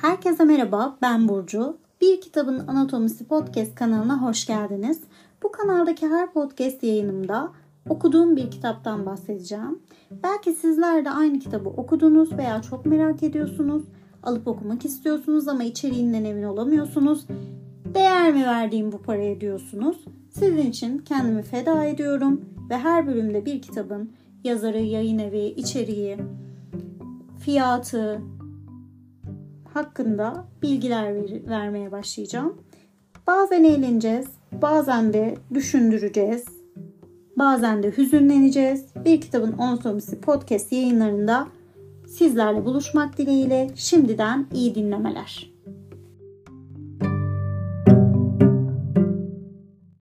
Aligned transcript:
Herkese 0.00 0.44
merhaba, 0.44 0.96
ben 1.02 1.28
Burcu. 1.28 1.76
Bir 2.00 2.20
Kitabın 2.20 2.58
Anatomisi 2.58 3.24
Podcast 3.24 3.74
kanalına 3.74 4.22
hoş 4.22 4.46
geldiniz. 4.46 5.00
Bu 5.42 5.52
kanaldaki 5.52 6.08
her 6.08 6.32
podcast 6.32 6.82
yayınımda 6.82 7.52
okuduğum 7.88 8.36
bir 8.36 8.50
kitaptan 8.50 9.06
bahsedeceğim. 9.06 9.78
Belki 10.22 10.52
sizler 10.52 11.04
de 11.04 11.10
aynı 11.10 11.38
kitabı 11.38 11.68
okudunuz 11.68 12.38
veya 12.38 12.62
çok 12.62 12.86
merak 12.86 13.22
ediyorsunuz. 13.22 13.82
Alıp 14.22 14.48
okumak 14.48 14.84
istiyorsunuz 14.84 15.48
ama 15.48 15.64
içeriğinden 15.64 16.24
emin 16.24 16.42
olamıyorsunuz. 16.42 17.26
Değer 17.94 18.34
mi 18.34 18.44
verdiğim 18.44 18.92
bu 18.92 19.02
paraya 19.02 19.40
diyorsunuz. 19.40 20.04
Sizin 20.30 20.70
için 20.70 20.98
kendimi 20.98 21.42
feda 21.42 21.84
ediyorum 21.84 22.44
ve 22.70 22.78
her 22.78 23.06
bölümde 23.06 23.46
bir 23.46 23.62
kitabın 23.62 24.12
yazarı, 24.44 24.80
yayın 24.80 25.18
evi, 25.18 25.44
içeriği, 25.44 26.16
fiyatı, 27.38 28.20
hakkında 29.74 30.44
bilgiler 30.62 31.14
ver, 31.14 31.48
vermeye 31.48 31.92
başlayacağım. 31.92 32.62
Bazen 33.26 33.64
eğleneceğiz, 33.64 34.26
bazen 34.52 35.12
de 35.12 35.34
düşündüreceğiz, 35.54 36.44
bazen 37.36 37.82
de 37.82 37.96
hüzünleneceğiz. 37.96 38.84
Bir 39.04 39.20
kitabın 39.20 39.58
anatomisi 39.58 40.20
podcast 40.20 40.72
yayınlarında 40.72 41.46
sizlerle 42.06 42.64
buluşmak 42.64 43.18
dileğiyle 43.18 43.70
şimdiden 43.74 44.46
iyi 44.54 44.74
dinlemeler. 44.74 45.50